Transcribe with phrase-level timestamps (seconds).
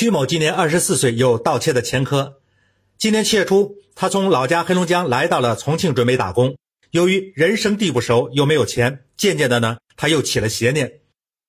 [0.00, 2.38] 曲某今年二十四岁，有盗窃的前科。
[2.96, 6.56] 今年七月初，他从老家黑龙江来到了重庆，准备打工。
[6.90, 11.00] 由于人生地不熟，又没有钱，渐渐的呢，他又起了邪念。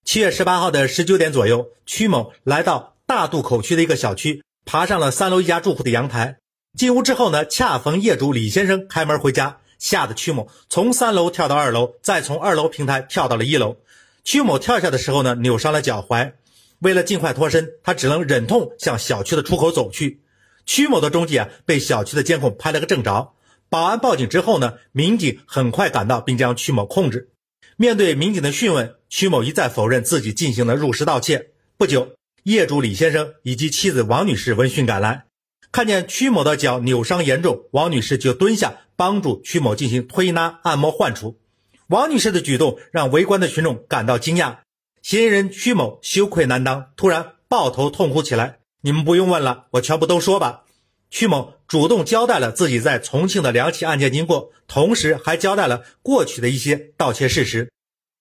[0.04, 6.40] 七月十八号的十九点左右，曲某来到大渡口区的一个小区，爬上了三楼一家住户的阳台。
[6.78, 13.78] 进屋之后呢，恰逢业主李先生开门回家，吓得曲某从三楼跳到二楼，再从二楼平台跳到了一楼。
[14.26, 16.34] 曲某跳下的时候呢，扭伤了脚踝。
[16.82, 20.22] 为了尽快脱身，他只能忍痛向小区的出口走去。
[20.66, 23.34] 曲某的踪迹啊，被小区的监控拍了个正着。
[23.70, 27.30] 保安报警之后呢，民警很快赶到，并将曲某控制。
[27.78, 31.52] 面对民警的讯问，曲某一再否认自己进行了入室盗窃。
[31.78, 35.26] 不久，业主李先生以及妻子王女士闻讯赶来，
[35.72, 41.40] 看见曲某的脚扭伤严重，王女士就蹲下帮助曲某进行推拿、按摩、患处。
[41.88, 44.58] 王女士的举动让围观的群众感到惊讶。
[45.02, 48.60] 嫌疑人曲某羞愧难当，突然抱头痛哭起来。
[48.82, 50.64] 你们不用问了，我全部都说吧。
[51.10, 57.72] 曲某主动交代了自己在重庆的两起案件经过，同时还交代了过去的一些盗窃事实。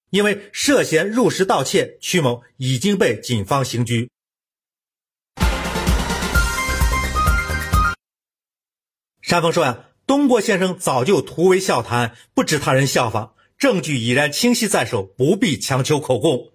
[0.09, 4.11] 因为涉嫌入室盗窃，曲某已经被警方刑拘。
[9.20, 16.50] 山峰说呀，东郭先生早就图为笑谈，不值他人效仿，证据已然清晰在手，不必强求口供。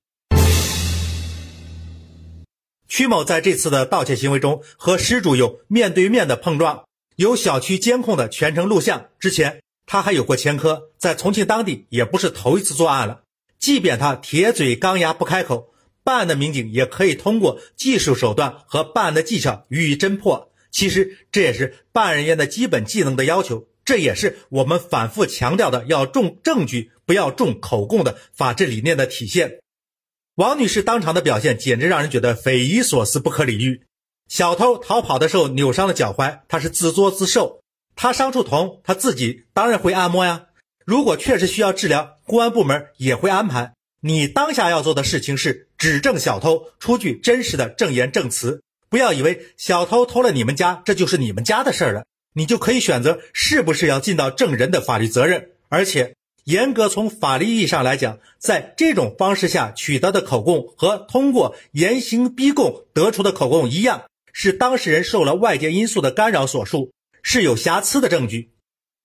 [2.96, 6.86] 曲某在这次的盗窃行为中和失主有面对面的碰撞，
[7.18, 9.08] 有小区监控的全程录像。
[9.20, 13.24] 之前他还有过前科，在重庆当地也不是头一次作案了。
[13.60, 15.74] 即便他铁嘴钢牙不开口，
[16.06, 20.54] 办案的民警也可以通过技术手段和办案的技巧予以侦破。
[20.72, 29.60] 其实这也是办案人员的基本技能的要求，这也是我们反复强调的要重证据，不要重口供的法治理念的体现。
[30.36, 33.84] 王女士当场的表现简直让人觉得匪夷所思、不可理喻。
[34.28, 37.62] 小偷逃跑的时候扭伤了脚踝，她是自作自受。
[37.96, 40.48] 她伤处痛，她自己当然会按摩呀。
[40.86, 43.72] 如果确实需要治疗，公安部门也会安排。
[44.02, 48.62] 你当下要做的事情是指证小偷，出具真实的证言证词。
[48.90, 56.15] 不要以为小偷偷了你们家，这就是你们家的事儿了，你就可以选择是不是要尽到证人的法律责任，而且。
[56.46, 66.92] 严格从法律意义上来讲，在这种方式下取得的口供和通过严刑逼供得出的口供一样，是当事人受了外界因素的干扰所述，
[67.24, 68.52] 是有瑕疵的证据。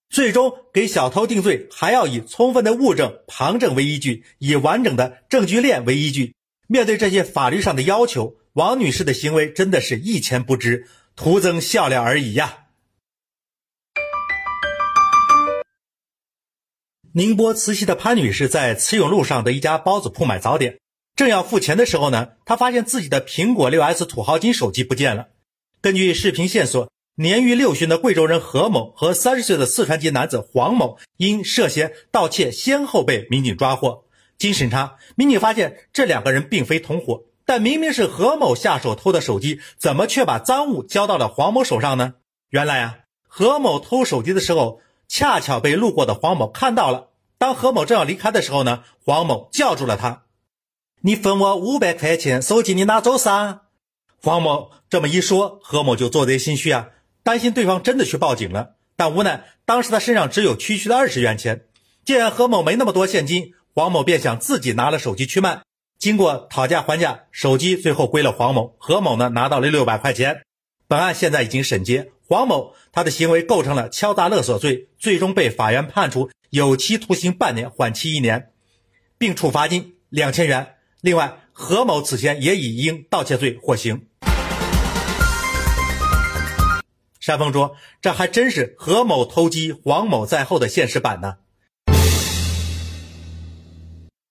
[0.07, 6.35] 最终给小偷定罪，还要以充分的物证、旁证为依据，以完整的证据链为依据。
[6.67, 10.85] 面对这些法律上的要求，王女士的行为真的是一钱不值，
[11.15, 12.65] 徒增笑料而已呀。
[17.13, 20.79] 宁波慈溪的潘女士在慈永路上的一家包子铺买早点，
[21.13, 25.27] 正要付钱的时候呢，她发现自己的苹果六 S 土豪金手机不见了。
[25.81, 34.05] 根据视频线索，年逾六旬的贵州人何某和三十岁的四川籍男子黄某因涉嫌盗窃，先后被民警抓获。
[34.37, 42.13] 经审查，民警发现这两个人并非同伙，但明明是何某下手偷的手机，怎么却把赃物交到了黄某手上呢？
[42.49, 44.79] 原来啊，何某偷手机的时候。
[45.13, 47.09] 恰巧被路过的黄某看到了。
[47.37, 50.23] 当何某正要离开的时候呢，黄某叫住了他
[51.03, 53.63] ：“你分我五百块钱，手机你拿走噻。”
[54.23, 56.87] 黄某这么一说，何某就做贼心虚啊，
[57.23, 58.75] 担心对方真的去报警了。
[58.95, 61.65] 但无奈当时他身上只有区区的二十元钱。
[62.05, 65.61] 既然何某没那么多现金，黄某便想自己拿了手机去卖。
[65.99, 70.43] 经过讨价还价，手机最后归了黄某，何某呢拿到了六百块钱。
[70.87, 72.11] 本案现在已经审结。
[72.31, 78.53] 黄某他的行为构成了敲诈勒索罪，最终被法院判处有期徒刑半年，缓期一年，
[79.17, 80.75] 并处罚金两千元。
[81.01, 84.07] 另外，何某此前也已因盗窃罪获刑。
[87.19, 91.35] 山峰说：“这还真是何某偷鸡，黄某在后的现实版呢。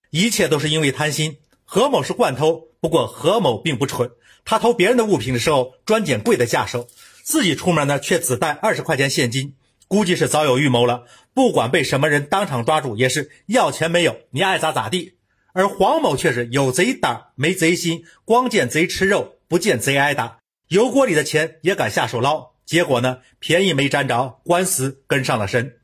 [0.09, 1.37] 一切都是因为贪心。
[1.67, 4.11] 何某是惯偷，不过何某并不蠢，
[4.46, 6.88] 他偷别人的物品的时候专捡贵的下手。”
[7.31, 9.55] 自己出门呢，却只带二十块钱现金，
[9.87, 11.05] 估计是早有预谋了。
[11.32, 15.15] 不管被什么人当场抓住，也是要钱没有，你爱咋咋地。
[15.53, 20.38] 而黄某却是有贼胆没贼心，光见贼吃肉，不见贼挨打，
[20.71, 22.50] 油锅里的钱也敢下手捞。
[22.67, 25.77] 结果呢，便宜没占着，官司跟上了身。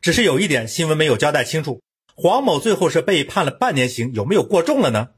[0.00, 1.80] 只是有一点，新闻没有交代清楚，
[2.16, 5.10] 黄某最后是被判了半年刑，有没有过重了呢？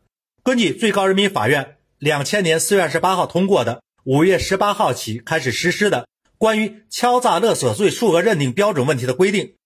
[0.42, 3.82] 根据最高人民法院两千年四月二十八号通过的。
[4.04, 6.08] 五月十八号起开始实施的
[6.38, 9.56] 关于敲诈勒索罪数额认定标准问题的规定，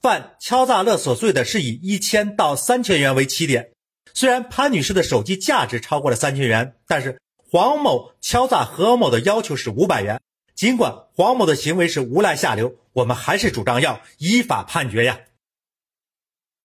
[0.00, 3.72] 犯敲诈勒索罪的是以一千到三千元为起点。
[4.14, 10.20] 虽然潘女士的手机价值超过了三千元，但是黄某敲诈何某的要求是五百元。
[10.54, 15.20] 尽管黄某的行为是无赖下流，我们还是主张要依法判决呀。